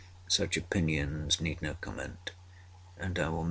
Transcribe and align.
Such 0.27 0.57
opinions 0.57 1.39
need 1.39 1.61
no 1.61 1.75
comment, 1.75 2.31
and 2.97 3.19
I 3.19 3.29
will 3.29 3.33
make 3.33 3.33
none. 3.33 3.39